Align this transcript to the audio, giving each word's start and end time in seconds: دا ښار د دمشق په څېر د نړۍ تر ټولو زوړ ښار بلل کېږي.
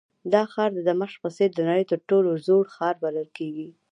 دا 0.33 0.41
ښار 0.51 0.69
د 0.75 0.79
دمشق 0.89 1.17
په 1.23 1.29
څېر 1.35 1.49
د 1.53 1.59
نړۍ 1.69 1.83
تر 1.91 1.99
ټولو 2.09 2.29
زوړ 2.45 2.65
ښار 2.75 2.95
بلل 3.03 3.27
کېږي. 3.37 3.69